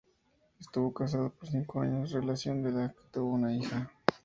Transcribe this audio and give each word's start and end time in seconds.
Estuvo 0.59 0.91
casado 0.91 1.29
por 1.29 1.47
cinco 1.47 1.79
años, 1.81 2.09
relación 2.11 2.63
de 2.63 2.71
la 2.71 2.89
que 2.89 3.03
tuvo 3.11 3.35
una 3.35 3.53
hija. 3.53 3.91